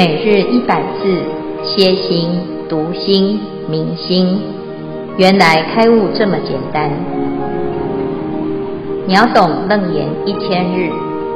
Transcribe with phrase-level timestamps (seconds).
[0.00, 1.22] 每日一百字，
[1.62, 2.30] 歇心、
[2.70, 4.40] 读心、明心，
[5.18, 6.90] 原来开悟这么简单。
[9.06, 10.88] 秒懂楞严一千日，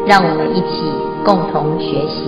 [0.07, 0.81] 让我们一起
[1.27, 2.25] 共同学习。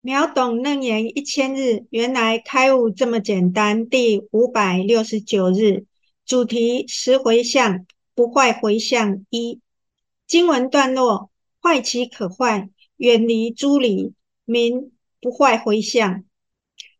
[0.00, 3.88] 秒懂楞严一千日，原来开悟这么简单。
[3.88, 5.86] 第五百六十九日，
[6.24, 9.58] 主题十回向，不坏回向一。
[10.28, 11.31] 经文段落。
[11.62, 14.90] 坏其可坏，远离诸离，名
[15.20, 16.24] 不坏回向。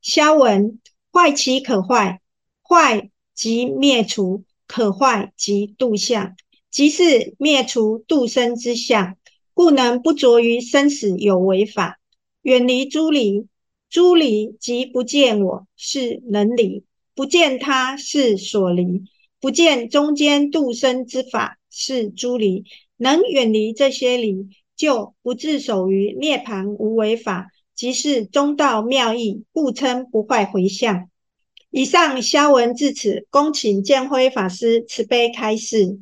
[0.01, 0.79] 消文：
[1.13, 2.21] 坏其可坏，
[2.63, 6.37] 坏即灭除，可坏即度相，
[6.71, 9.17] 即是灭除度生之相，
[9.53, 11.99] 故能不着于生死有为法。
[12.43, 13.49] 远离诸离，
[13.91, 16.85] 诸离即不见我是能离，
[17.17, 19.03] 不见他是所离，
[19.41, 22.65] 不见中间度生之法是诸离。
[23.03, 31.09] 能远离这些理，就不自守于涅槃无为法，即是中道妙义，故称不坏回向。
[31.73, 35.99] 以上消文至此，恭请建辉法师慈悲开示。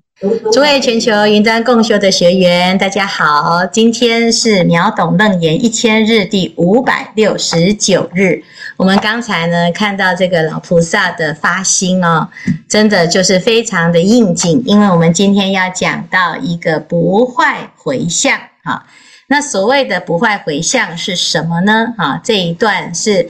[0.52, 8.42] 诸位全球云端共修的学员，大家好，今天是秒懂楞严一千日第五百六十九日。
[8.76, 12.28] 我们刚才呢看到这个老菩萨的发心哦，
[12.68, 18.84] 真的就是非常的应景，因为我们今天要讲到一个不坏回向啊。
[19.28, 21.94] 那所谓的不坏回向是什么呢？
[21.96, 23.26] 啊，这一段是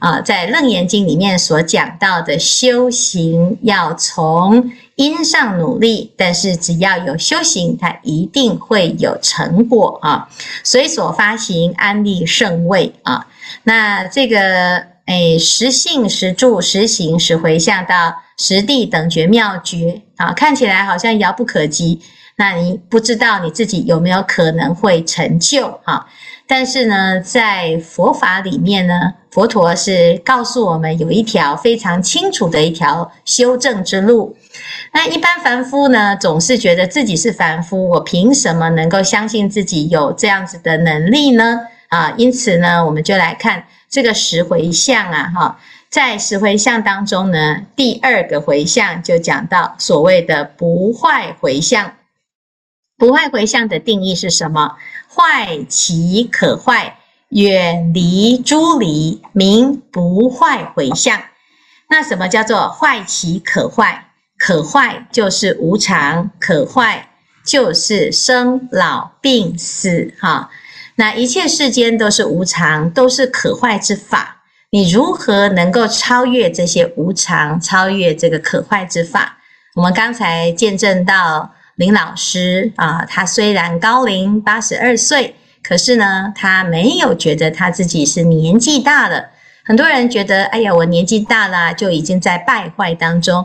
[0.00, 4.72] 啊在楞严经里面所讲到的修行要从
[5.02, 10.28] 因上努力，但是只要有修行，它一定会有成果啊。
[10.62, 13.26] 随所发行安立圣位啊，
[13.64, 14.92] 那这个。
[15.04, 22.00] 哎，实性实住、实行、实回向到实地等觉妙觉啊，看起来好像遥不可及。
[22.36, 26.06] 那你不知道你自己有没有可能会成就啊？
[26.54, 34.36] 但是呢，在佛法里面呢，佛陀是告诉我们有一条非常清楚的一条修正之路。
[34.92, 41.60] 那一般凡夫呢，总是觉得自己是凡夫，我凭什么能够相信自己有这样子的能力呢？
[41.88, 43.64] 啊，因此呢，我们就来看。
[43.88, 45.58] 这个十回向啊，哈，
[45.88, 51.94] 在十回向当中呢，第二个回向就讲到所谓的不坏回向。
[53.02, 54.76] 不坏回向的定义是什么？
[55.12, 56.98] 坏其可坏，
[57.30, 61.20] 远离诸离，名不坏回向。
[61.90, 64.06] 那什么叫做坏其可坏？
[64.38, 67.10] 可坏就是无常，可坏
[67.44, 70.50] 就是生老病死，哈。
[70.94, 74.44] 那一切世间都是无常，都是可坏之法。
[74.70, 79.38] 你如何能够超越这些无常，超越这个可坏之法？
[79.74, 81.52] 我们刚才见证到
[81.82, 85.34] 林老师啊，他虽然高龄八十二岁，
[85.64, 89.30] 可是呢，他没有觉得他自己是年纪大了。
[89.64, 93.44] 很多人觉得，哎呀，我年纪大了，就已经在败坏当中。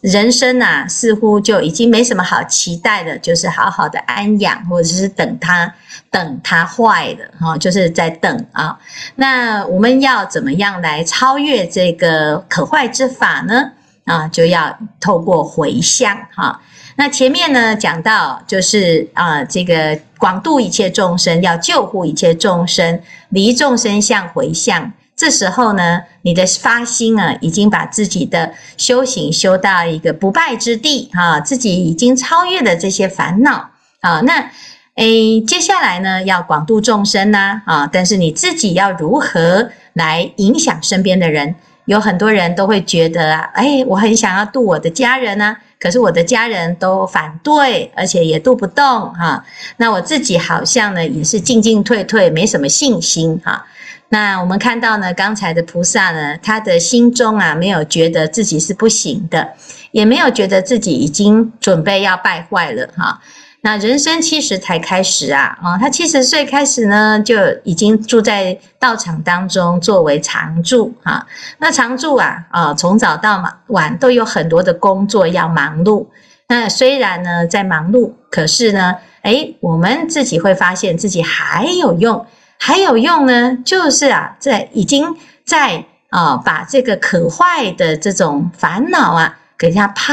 [0.00, 5.72] 人生啊，似乎就已经没什么好期待的，就是好好的安养，或者是等它
[6.10, 8.78] 等它坏的哈，就是在等啊。
[9.16, 13.70] 那我们要怎么样来超越这个可坏之法呢？
[14.04, 16.60] 啊，就要透过回向哈。
[16.96, 24.92] 那前面呢讲到，就是啊，这个广度一切众生，要救护一切众生，离众生相回向。
[25.14, 33.70] 这时候呢，你的发心啊，已经把自己的修行修到一个不败之地啊，自己已经超越了这些烦恼
[34.00, 34.20] 啊。
[34.22, 34.50] 那
[34.96, 41.54] 诶，接下来呢，要广度众生呐啊，但是你自己要如何来影响身边的人？
[41.86, 49.44] 有很多人都会觉得啊，哎，我很想要度我的家人啊，可是我的家人都反对，而且也渡不动哈。
[49.76, 53.66] 那我自己好像呢，也是进进退退，没什么信心哈。
[54.08, 59.52] 那我们看到呢，刚才的菩萨呢，他的心中啊，没有觉得自己是不行的，
[59.90, 63.20] 也没有觉得自己已经准备要败坏了哈。
[63.66, 67.34] 那人生七十才开始啊，啊，他七十岁开始呢，就
[67.64, 71.26] 已经住在道场当中，作为常住哈。
[71.58, 76.06] 那常住啊，啊，从早到晚都有很多的工作要忙碌。
[76.46, 82.24] 那虽然呢在忙碌，可是呢，诶，我们自己会发现自己还有用。
[82.60, 90.12] 还有用呢，就是啊，在已经在啊，把这个可坏的这种烦恼啊，给它抛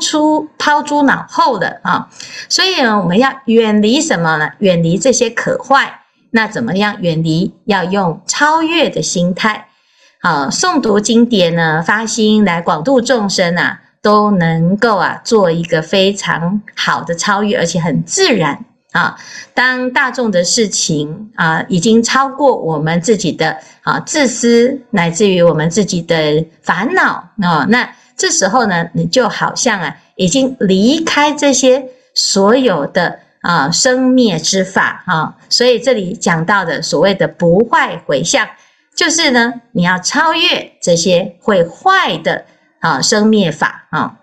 [0.00, 2.08] 出、抛诸脑后的啊。
[2.48, 4.50] 所以呢，我们要远离什么呢？
[4.58, 6.00] 远离这些可坏。
[6.30, 7.54] 那怎么样远离？
[7.64, 9.68] 要用超越的心态。
[10.20, 18.64] 啊，诵读经典呢，发心来广度众生啊，都能够啊，做一个非常好的超越，而且很自然。
[18.92, 19.16] 啊，
[19.54, 38.48] 当大众的事情啊，已经超过我们自己的啊自私，乃至于我们自己的烦恼啊，那这时候呢，你就好像啊，已经离开这些所有的啊生灭之法啊，所以这里讲到的所谓的不坏回向，
[38.96, 42.44] 就是呢，你要超越这些会坏的
[42.80, 44.16] 啊生灭法啊，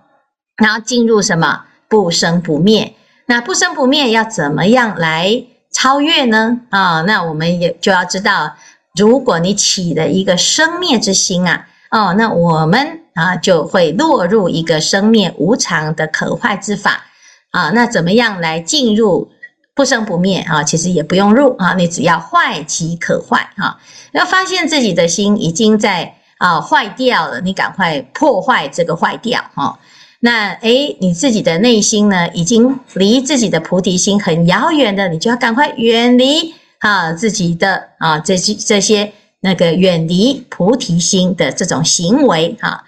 [0.58, 2.94] 然后进入什么不生不灭。
[3.26, 6.62] 那不生不灭要怎么样来超越呢？
[6.70, 8.56] 啊，那我们也就要知道，
[8.96, 17.04] 如果你起了一个生灭之心啊，哦，那我们啊就会落入一个生灭无常的可坏之法
[17.52, 17.70] 啊。
[17.72, 19.32] 那怎么样来进入
[19.74, 20.64] 不生不灭啊？
[20.64, 23.80] 其实也不用入啊，你只要坏即可坏啊。
[24.12, 29.80] 要发现自己的心已经在啊坏掉了，你赶快破坏这个坏掉哈。
[30.20, 42.84] 那诶，你自己的内心呢，已经离自己的菩提心很遥远的，你就要赶快远离啊自己的啊这些这些那个远离菩提心的这种行为哈。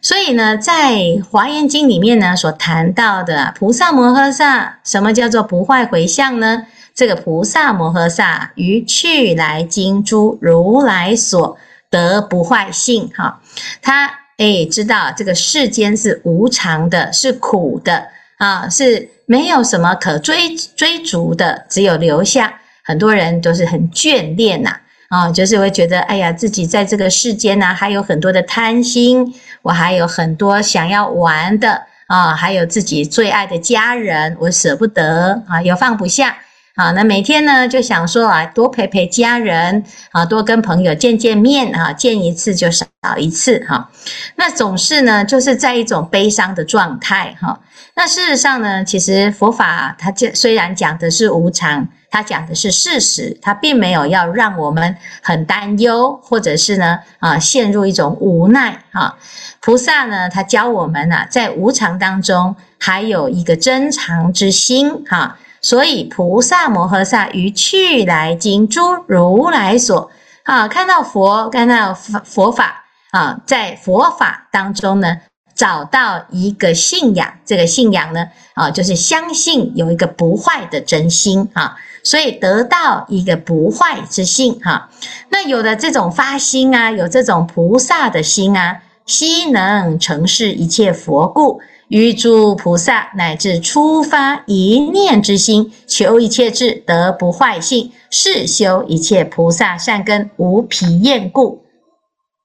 [0.00, 0.94] 所以呢，在
[1.24, 6.66] 《华严经》里面呢，所谈到的菩萨摩诃萨，什么叫做不坏回向呢？
[6.94, 11.58] 这个菩萨摩诃萨于去来经诸如来所
[11.90, 13.40] 得不坏性哈，
[13.82, 14.10] 他。
[14.38, 18.06] 哎，知道这个世间是无常的，是苦的
[18.36, 22.60] 啊，是没有什么可追追逐的，只有留下。
[22.84, 24.76] 很多人都是很眷恋呐，
[25.08, 29.34] 啊，就是会觉得，哎呀，自己在这个世间呢，还有很多的贪心，
[29.66, 36.36] 我还有很多想要玩的啊，还有自己最爱的家人，我舍不得啊，又放不下。
[36.76, 39.82] 啊，那每天呢就想说啊，多陪陪家人
[40.12, 42.86] 啊，多跟朋友见见面啊，见一次就少
[43.16, 43.90] 一次哈。
[44.36, 47.58] 那总是呢，就是在一种悲伤的状态哈。
[47.96, 59.16] 那事实上呢，其实佛法它这虽然讲的是无常，它讲的是事实，它并没有要让我们很担忧，或者是呢啊陷入一种无奈哈。
[59.60, 65.38] 菩萨呢，他教我们啊，在无常当中还有一个珍藏之心哈。
[65.60, 70.08] 所以菩萨摩诃萨于去来经诸如来所
[70.44, 75.16] 啊，看到佛，看到佛佛法啊，在佛法当中呢，
[75.56, 81.76] 找到一个信仰，这个信仰呢啊，就是相信有一个不坏的真心啊，
[82.06, 84.88] 所以得到一个不坏之心哈。
[85.28, 91.60] 那有了这种发心啊，有这种菩萨的心啊，悉能成事一切佛故。
[91.88, 101.64] 于诸菩萨乃至初发一念之心，求一切智得不坏性，是修一切菩萨善根无疲厌故。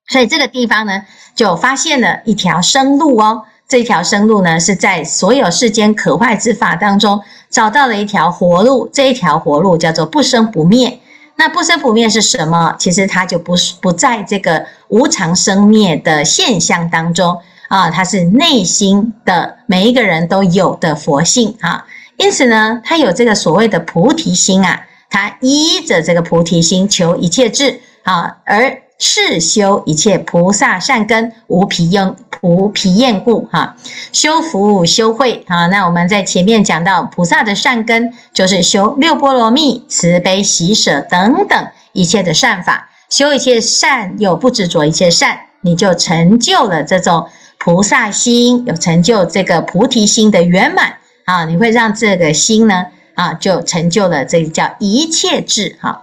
[0.08, 1.04] 所以这个地方呢，
[1.36, 3.44] 就发现了一条生路哦。
[3.71, 7.18] 这条生路呢，是在所有世间可坏之法当中
[7.50, 8.89] 找到了一条活路。
[8.91, 11.00] 这一条活路叫做不生不灭。
[11.38, 12.75] 那不生不灭是什么？
[12.77, 17.38] 其实它就不是不在这个无常生灭的现象当中。
[17.69, 21.85] 啊，它是内心的每一个人都有的佛性啊，
[22.17, 33.75] 因此呢，他有这个所谓的菩提心啊，他依着这个菩提心求一切智啊，而是修一切菩萨善根无疲厌无疲厌故哈，
[34.13, 35.65] 修福修慧啊。
[35.67, 47.27] 那我们在前面讲到菩萨的善根，就是修六波罗蜜、慈悲喜舍等等一切的善法，修一切善又不执着一切善，你就成就了这种。
[47.63, 56.01] 菩萨心有成就这个菩提心的圆满啊，你会让这个心呢啊，就成就了这叫一切智哈。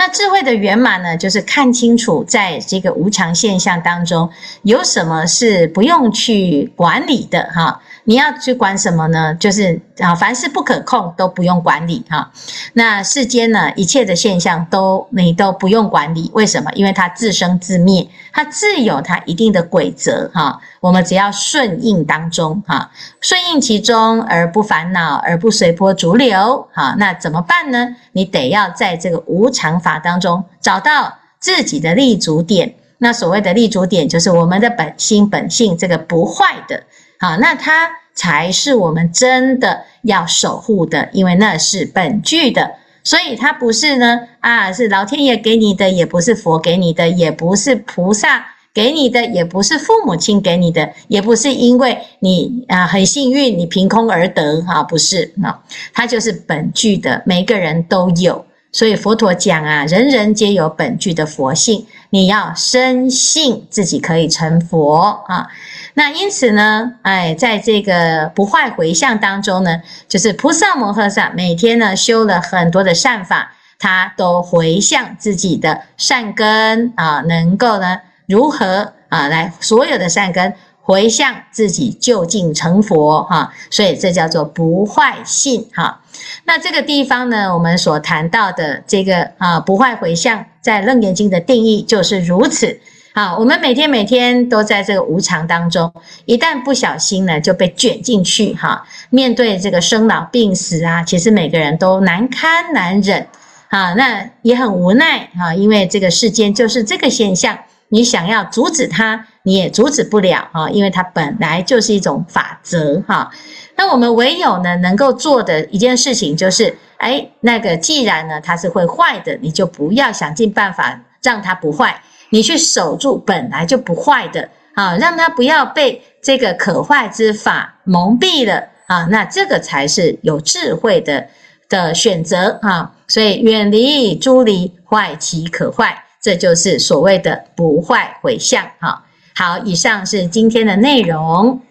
[0.00, 4.30] 那智慧的圆满呢，就是看清楚在这个无常现象当中
[4.62, 7.78] 有什么是不用去管理的哈。
[8.10, 9.32] 你要去管什么呢？
[9.36, 12.28] 就是啊，凡事不可控都不用管理哈。
[12.72, 16.72] 那世间呢，一切的现象都你都不用管理，为什么？
[16.74, 20.60] 因为它自生自灭，它自有它一定的规则哈。
[20.80, 22.90] 我们只要顺应当中哈，
[23.20, 26.96] 顺应其中而不烦恼，而不随波逐流哈。
[26.98, 27.94] 那怎么办呢？
[28.10, 32.74] 你得要在这个无常法当中找到自己的立足点。
[32.98, 36.82] 那所谓的立足点，就是我们的本心本性这个不坏的。
[37.20, 55.60] 好，那它才是我们真的要守护的，因为那是本具的，所以它不是呢啊，是老天爷给你的，也不是佛给你的，也不是菩萨给你的，也不是父母亲给你的，也不是因为你啊很幸运，你凭空而得哈，不是啊，
[55.92, 58.46] 它就是本具的，每个人都有。
[58.72, 65.48] 所以佛陀讲啊，人人皆有本具的佛性，你要深信自己可以成佛啊。
[65.94, 80.54] 那因此呢，哎，在这个不坏回向当中呢，就是菩萨摩诃萨每天呢修了很多的善法，他都回向自己的善根啊，能够呢如何啊来所有的善根
[80.90, 86.00] 回向自己就近成佛哈、所以这叫做不坏信哈、
[86.46, 92.80] 那这个地方呢，我们所谈到的这个啊不坏回向，在楞严经的定义就是如此。
[93.14, 95.92] 好，我们每天每天都在这个无常当中，
[96.24, 98.84] 一旦不小心呢，就被卷进去哈。
[99.10, 103.28] 面对这个生老病死啊，其实每个人都难堪难忍
[103.68, 107.56] 啊，那也很无奈啊，因为这个世间就是这个现象，
[107.90, 113.30] 你想要阻止它，你也阻止不了啊，因为它本来就是一种法则哈。
[113.76, 122.02] 那我们唯有呢，能够做的一件事情就是，哎，那个既然呢它是会坏的，你就不要想尽办法让它不坏。
[122.32, 131.26] 你去守住本来就不坏的啊，让它不要被这个可坏之法蒙蔽了啊，那这个才是有智慧的
[131.68, 132.92] 的选择啊。
[133.08, 138.64] 所以远离诸离，坏其可坏，这就是所谓的不坏回向。
[138.78, 139.02] 哈，
[139.42, 141.62] 好，以上是今天的内容。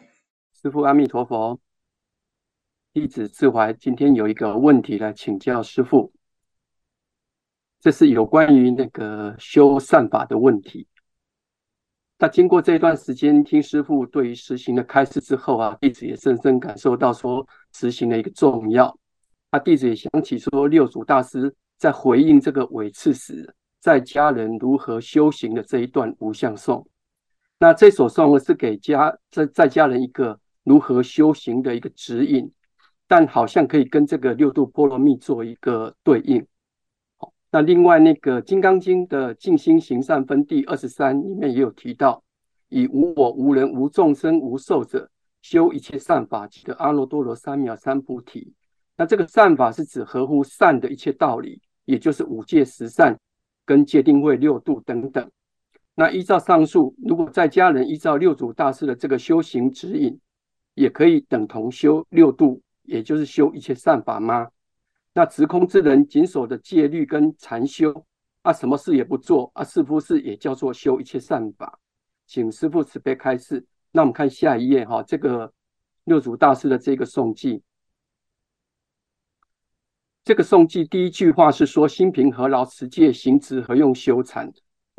[0.59, 1.59] 师父阿弥陀佛，
[2.91, 6.11] 弟子志怀今天有一个问题来请教师父。
[7.79, 10.87] 这是有关于那个修善法的问题。
[12.17, 18.97] 那经过这一段时间听师父对于实行的开示之后啊，弟子也深深感受到说实行的一个重要。
[19.51, 26.83] 啊，弟子也想起说六祖大师在回应这个韦刺史在家人如何修行的这一段无相颂。
[27.61, 32.49] 那这首颂是给家在在家人一个如何修行的一个指引，
[33.05, 36.47] 但好像可以跟这个六度波罗蜜做一个对应。
[37.17, 42.23] 好那另外那个《金刚经》的净心行善分第二十三里面也有提到，
[42.69, 45.09] 以无我、无人、无众生、无寿者
[45.41, 48.53] 修一切善法，即得阿耨多罗三藐三菩提。
[48.95, 53.19] 那这个善法是指合乎善的一切道理，也就是五戒十善
[53.65, 55.29] 跟戒定慧六度等等。
[55.99, 60.17] 那依照上述，如果在家人依照六祖大师的这个修行指引，
[60.73, 64.49] 也可以等同修六度，也就是修一切善法吗？
[65.11, 68.05] 那执空之人谨守的戒律跟禅修
[68.43, 71.77] 啊，什么事也不做啊，是不是也叫做修一切善法？
[72.25, 73.65] 请师父慈悲开示。
[73.91, 75.51] 那我们看下一页哈，这个
[76.05, 77.61] 六祖大师的这个颂记，
[80.23, 84.49] 这个颂记第一句话是说：心平何劳持戒行持，何用修禅？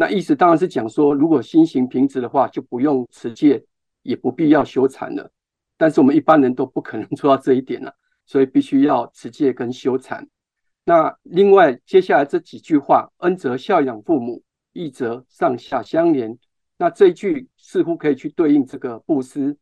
[0.00, 3.62] 那意思当然是讲说，如果心行平直的话，就不用持戒，
[4.02, 5.30] 也不必要修禅了。
[5.76, 7.94] 但是我们一般人都不可能 做到这一点了。
[8.24, 10.26] 所以必须要持戒跟修禅。
[10.84, 14.42] 那另外接下来这几句话，恩则孝养父母，
[14.72, 16.38] 义则上下相连。
[16.78, 19.54] 那这一句似乎可以去对应这个布施，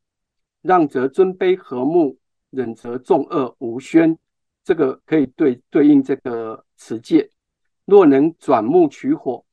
[0.63, 2.17] 让则尊卑和睦，
[2.51, 4.17] 忍则众恶无宣。
[4.63, 7.29] 这个可以对对应这个持戒。
[7.87, 9.45] 若能转木取火，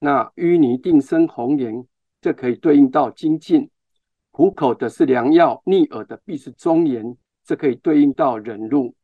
[0.00, 1.86] 那淤泥定生红莲。
[2.20, 3.70] 这可以对应到精进。
[4.30, 7.16] 苦口的是良药，逆耳的必是忠言。
[7.44, 8.94] 这可以对应到忍辱，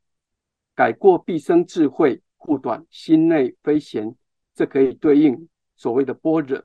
[0.74, 4.14] 改过必生智慧，护短心内非贤。
[4.54, 6.62] 这可以对应所谓的般若，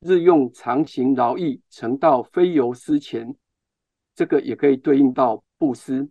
[0.00, 3.34] 日用常行劳役，成道非由私钱。
[4.14, 6.08] 这个也可以对应到布施。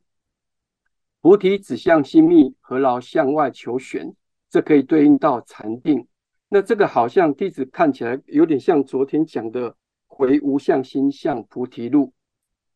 [1.21, 4.15] 菩提指向心密，何劳向外求玄？
[4.49, 6.07] 这可以对应到禅定。
[6.49, 9.75] 那这个好像弟子看起来有点像昨天讲的
[10.07, 12.13] 回无相心向菩提路。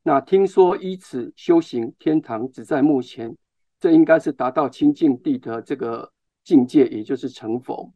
[0.03, 3.35] 那听说依此修行，天堂只在目前。
[3.79, 6.11] 这应该是达到清净地的这个
[6.43, 7.93] 境界，也就是成佛。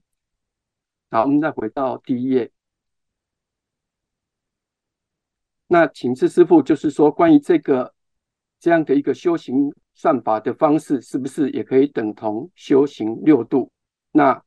[1.12, 2.50] 好，我们再回到第一页。
[5.68, 7.94] 那请示师父，就是说关于这个
[8.60, 13.70] 这样的一个修行善法的方式，是不是也可以等同修行六度？
[14.12, 14.42] 那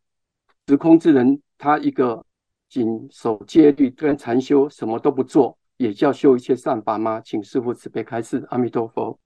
[0.69, 2.25] 时空之人，他一个
[2.69, 5.57] 谨守戒律跟禅修，什么都不做。
[5.77, 7.21] 也叫修一切善法吗？
[7.25, 8.45] 请师父慈悲开示。
[8.51, 9.17] 阿弥陀佛。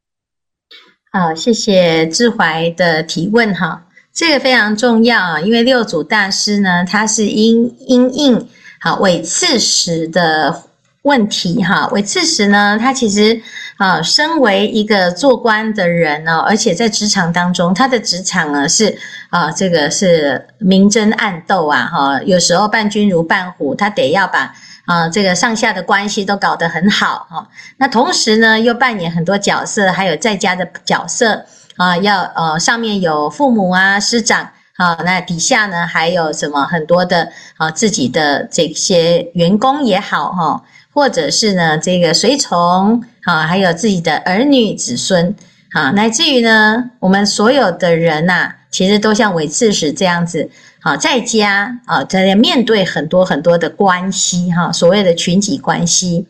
[1.11, 10.65] 好，谢谢智怀的提问哈，这个非常重要啊，因为六祖大师呢，他是因因应好为次时的
[11.03, 13.41] 问题哈，韦刺史呢，他其实
[13.77, 18.99] 啊，身为一个做官的人呢，而且在职场当中，他的职场呢是
[19.31, 24.55] 啊，这个是明争暗斗啊哈，有时候伴君如伴虎，他得要把。
[24.87, 27.47] 啊，这个上下的关系都搞得很好哈。
[27.77, 45.35] 那同时呢，又扮演很多角色，还有在家的角色啊，要呃上面有父母啊、师长啊，那底下呢还有什么很多的啊自己的这些员工也好哈，或者是呢这个随从啊，还有自己的儿女子孙
[45.73, 50.51] 啊，乃至于呢我们所有的人呐，其实都像韦刺史这样子。
[50.83, 56.27] 好，在家啊，在面对很多很多的关系哈，所谓的群体关系。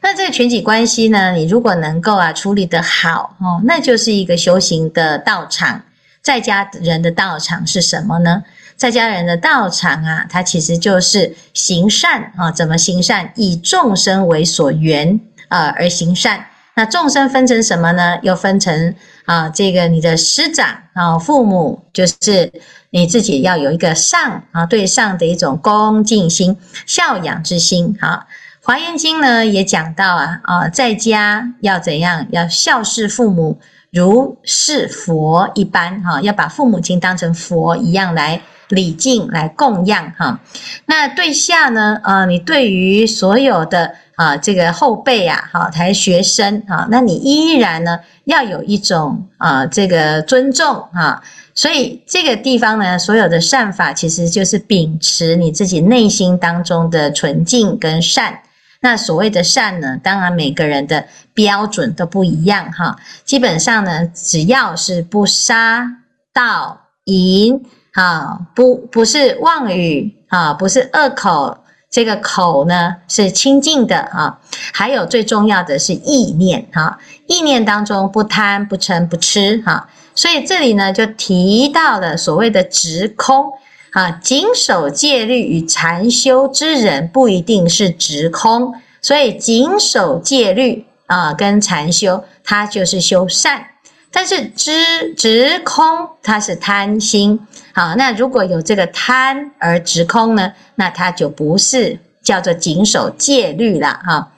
[0.00, 5.82] 那这个群体关系呢，你如果能够啊处理得好哦，那就是一个修行的道场。
[6.22, 8.42] 在家人的道场是什么呢？
[8.80, 12.50] 在家人的道场啊，它其实就是行善啊。
[12.50, 13.30] 怎么行善？
[13.36, 16.46] 以众生为所缘啊而行善。
[16.76, 18.18] 那众生分成什么呢？
[18.22, 18.94] 又分成
[19.26, 22.50] 啊，这个你的师长啊，父母就是。
[22.92, 28.26] 你自己要有一个上啊，对上的一种恭敬心、孝养之心啊。
[28.64, 32.26] 华严经呢也讲到啊啊，在家要怎样？
[32.32, 33.60] 要孝事父母，
[33.92, 40.40] 如是佛一般哈，要把父母亲当成佛一样来礼敬、来供养哈。
[40.86, 51.22] 那对下呢啊，你对于所有的啊这个后辈呀，好，还学生啊，那你依然呢要有一种啊这个尊重哈。
[51.52, 58.40] 所以这个地方呢，所有的善法其实就是秉持你自己内心当中的纯净跟善。
[58.82, 62.96] 那所谓的善呢，当然每个人的标准都不一样哈。
[63.24, 65.86] 基本上呢，只要是不杀
[66.32, 71.58] 盗淫啊，不不是妄语啊，不是恶口，
[71.90, 74.38] 这个口呢是清净的啊。
[74.72, 79.88] 还有最重要的是意念哈，意念当中不贪不嗔不痴哈。
[80.14, 83.52] 所以这里呢，就提到了所谓的执空
[83.92, 93.66] 啊，谨守戒律与禅修之人不一定是直空，所以谨守戒律啊，跟禅修，它就是修善。
[94.12, 95.84] 但是知执空，
[96.22, 97.38] 它是贪心。
[97.72, 104.32] 好，那如果有这个贪而执空呢，那它就不是叫做谨守戒律了哈。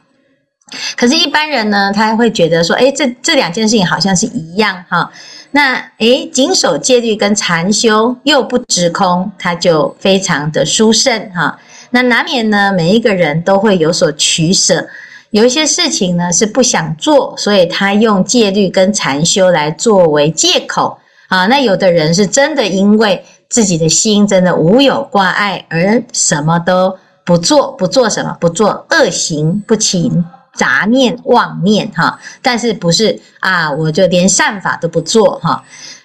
[0.97, 5.11] 可是，一般人呢，他会觉得说，诶，这这两件事情好像是一样哈。
[5.51, 11.59] 那诶，谨守戒律跟禅修又不执空，他就非常的殊胜哈。
[11.90, 14.88] 那难免呢，每一个人都会有所取舍，
[15.33, 21.47] 有一些事情呢是不想做，所以他用戒律跟禅修来作为借口啊。
[21.47, 30.12] 那有的人是真的因为自己的心真的无有挂碍，而什么都不做，不做什么，不做恶行，不起
[30.55, 33.73] 杂念妄念哈，但是不是啊？
[33.73, 35.64] 我就连善法都不做哈。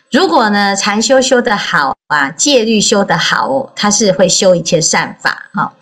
[0.10, 5.74] 如果呢，禅修修得好啊，戒律修得好哦，他是会修一切善法哈。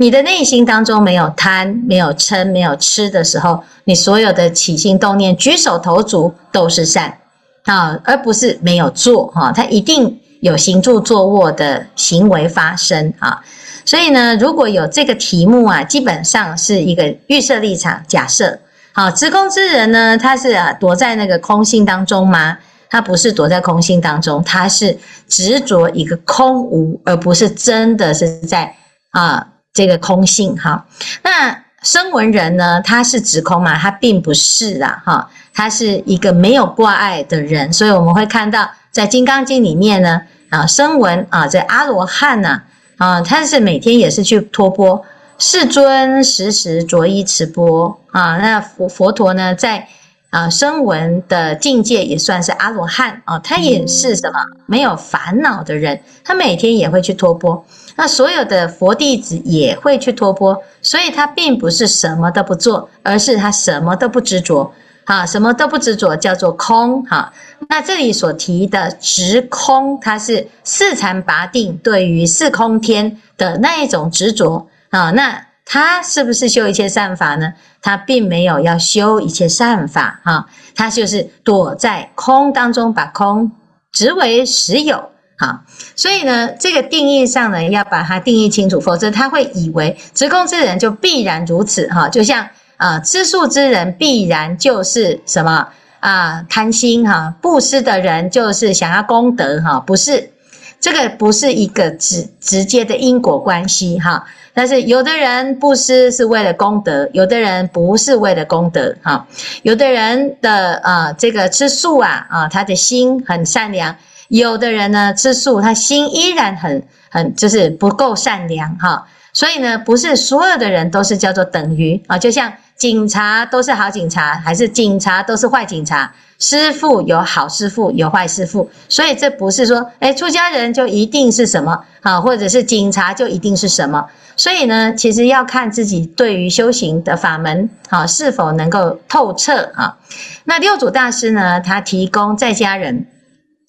[0.00, 7.18] 你的内心当中没有贪、没有嗔、没有痴的时候，你所有的起心动念、举手投足都是善
[7.64, 9.50] 啊，而不是没有做哈。
[9.50, 13.42] 他一定有行住坐卧的行为发生啊。
[13.84, 18.56] 所以呢，如果有这个题目啊，基本上是一个预设立场假设。
[18.92, 22.56] 好，执空之人呢，他是啊躲在那个空性当中吗？
[22.88, 28.74] 他不是躲在空性当中，他是执着一个空无，而不是真的是在
[29.10, 29.44] 啊
[29.78, 30.84] 这个空性哈。
[31.22, 33.78] 那声闻人呢，他是指空嘛？
[33.78, 37.72] 他并不是啦哈，他是一个没有挂碍的人。
[37.72, 42.62] 所以我们会看到在《金刚经》里面呢，啊声闻啊这阿罗汉呐。
[42.96, 45.04] 啊，他是每天也是去托钵，
[45.38, 48.36] 世尊时时着衣持钵啊。
[48.38, 49.86] 那佛佛陀呢，在
[50.30, 57.64] 啊声闻的境界也算是阿罗汉啊，他也是什么没有烦恼的人，他每天也会去托钵。
[57.98, 64.72] 那所有的佛弟子也会去托钵，所以他并不是什么都不做，而是他什么都不执着。
[65.04, 67.02] 啊，什么都不执着，叫做空。
[67.06, 67.32] 哈，
[67.70, 75.10] 那这里所提的执空，它是四禅八定对于四空天的那一种执着啊。
[75.12, 77.54] 那他是不是修一切善法呢？
[77.80, 83.50] 他并没有要修一切善法，哈，他就是躲在空当中，把空
[83.90, 85.10] 执为实有。
[85.38, 85.62] 哈，
[85.96, 91.88] 所以呢，这个定义上呢，要把它定义清楚，否则他会以为执空之人就必然如此。
[91.88, 92.46] 哈，就像。
[92.78, 95.66] 啊，吃素之人必然就是什么
[95.98, 96.40] 啊？
[96.48, 100.30] 贪心哈，布施的人就是想要功德哈，不是
[100.78, 104.24] 这个不是一个直直接的因果关系哈。
[104.54, 109.26] 但是有的人布施是为了功德，有的人不是为了功德哈。
[109.62, 113.92] 有的人的啊，这个吃素啊啊，他的心很善良；
[114.28, 119.06] 有的人呢吃素，他心依然很很就是不够善良哈。
[119.32, 122.52] 所以呢，不是所有的人都是叫做等于啊，就像。
[122.78, 126.14] 警察都是好警察，还是警察都是坏警察？
[126.38, 134.06] 师傅有好师傅，有坏师傅，所以这不是说，哎，出家人就一定是什么啊，或者是警察就一定是什么。
[134.36, 139.96] 所以呢，其实要看自己对于修行的法门啊，是否能够透彻啊。
[140.44, 143.08] 那六祖大师呢，他提供在家人。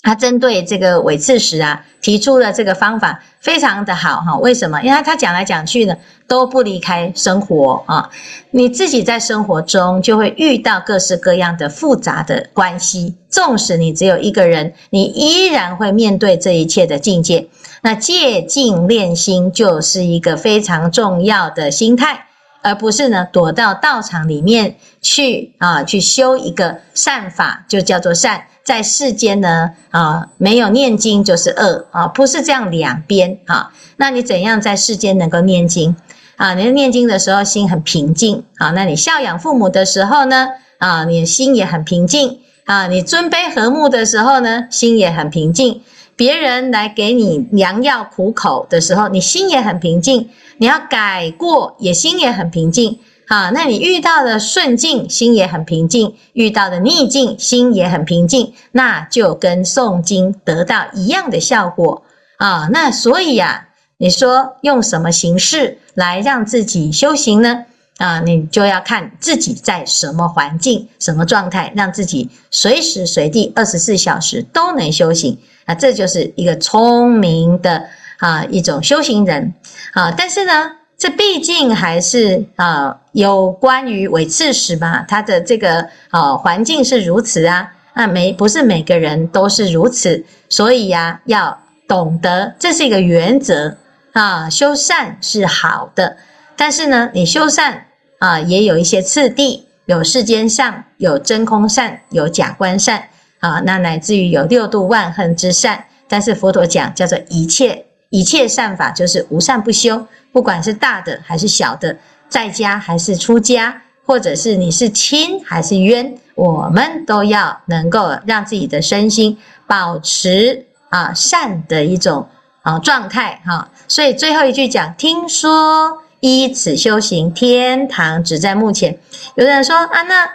[0.01, 4.37] 他针对这个尾刺石啊，提出了这个方法，非常的好哈。
[4.37, 4.81] 为什么？
[4.81, 8.09] 因为他讲来讲去呢，都不离开生活啊。
[8.51, 17.49] 你自己在生活中就会遇到各式各样的复杂的关系，纵使你只有一个人，你依然会面对这一切的境界。
[17.81, 22.27] 那戒静练心就是一个非常重要的心态，
[22.61, 28.45] 而不是呢躲到道场里面去啊，去修一个善法，就叫做善。
[28.69, 33.71] 在世间呢，啊，没有念经就是恶啊，不是这样两边啊。
[33.97, 35.95] 那你怎样在世间能够念经
[36.35, 36.53] 啊？
[36.53, 38.69] 你念经的时候心很平静啊。
[38.69, 42.85] 那你孝养父母的时候呢，啊，你心也很平静啊。
[42.85, 45.81] 你尊卑和睦的时候呢，心也很平静。
[46.15, 50.29] 别人来给你良药苦口的时候，你心也很平静。
[50.59, 52.99] 你要改过，也心也很平静。
[53.29, 62.03] 啊，那你遇到的顺境，心也很平静；遇到的逆境，心也很平静，那就跟诵经得到一样的效果
[62.37, 62.67] 啊。
[62.71, 67.65] 那所以呀，你说用什么形式来让自己修行呢？
[67.99, 75.37] 啊，你就要看自己在什么环境、什么状态，让自己随时随地、二十四小时都能修行。
[75.65, 77.85] 啊，这就是一个聪明的
[78.17, 79.53] 啊一种修行人
[79.93, 80.11] 啊。
[80.17, 91.57] 但是呢，这毕竟还是啊，有关于唯刺史嘛，它的这个啊环境是如此啊，那没不是每个人都是如此，所以呀，要
[91.87, 93.77] 懂得这是一个原则
[94.11, 96.17] 啊，修善是好的，
[96.57, 97.85] 但是呢，你修善
[98.17, 103.07] 啊也有一些次第，有世间善，有真空善，有假观善
[103.39, 110.05] 啊，那乃至于有六度万恨之善，但是佛陀讲叫做一切一切善法就是无善不修。
[110.31, 122.27] 不管是大的还是小的，在家还是出家，或者是你是亲还是冤，我们都要能够让自己的身心保持啊善的一种
[122.61, 123.69] 啊状态哈。
[123.87, 128.99] 所以最后一句讲，听说依此修行，天堂只在目前。
[129.33, 130.29] 有的人说啊，那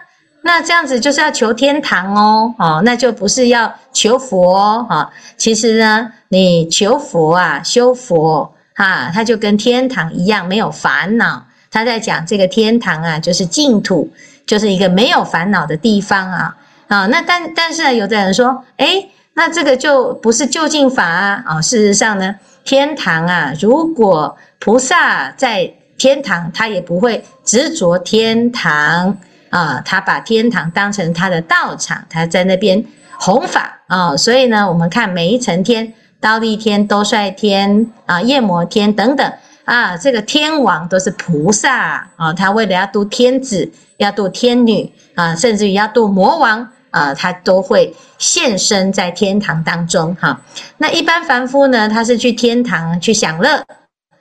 [0.44, 5.10] 那这样子就是要求天堂哦，哦，那就不是要求佛哦。
[5.36, 8.54] 其实呢，你求佛啊，修佛。
[8.76, 11.46] 啊，他就跟天堂一样没有烦恼。
[11.70, 14.10] 他在讲这个天堂啊，就是净土，
[14.44, 16.56] 就是一个没有烦恼的地方啊。
[16.88, 21.44] 啊，那但但是呢，有的人说，诶，那这个就不是究竟法啊。
[21.46, 29.16] 啊，事实上呢，天堂啊，如果菩萨在天堂，他也不会执着天堂
[29.56, 32.84] 啊，他把天堂当成他的道场，他在那边
[33.18, 34.16] 弘法啊。
[34.16, 35.94] 所以呢，我们看每一层天。
[36.24, 39.32] 忉利天、兜率天啊、夜摩天等等
[39.66, 50.40] 啊，这个天王都是菩萨啊，他为了要度天子、要度天女啊，甚至于要度魔王啊，他都会现身在天堂当中哈。
[50.78, 53.62] 那一般凡夫呢，他是去天堂去享乐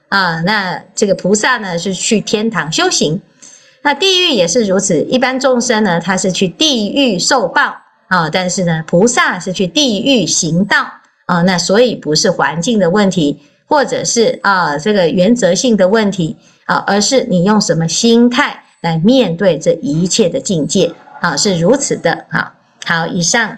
[0.10, 3.22] 啊，那这个菩萨呢是去天堂修行。
[3.84, 7.76] 那地狱也是如此，一般众生呢，他是去地狱受报
[8.08, 10.88] 啊，但是呢，菩萨是去地狱行道。
[11.26, 20.92] 啊，那所以不是环境的问题，或者是啊这个原则性的问题啊，而是你用什么心态来面对这一切的境界
[21.22, 22.54] 啊，是如此的啊。
[22.86, 23.58] 好，以上